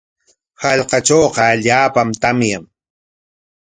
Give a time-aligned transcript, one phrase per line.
[0.61, 2.63] Hallqatrawqa allaapam tamyan.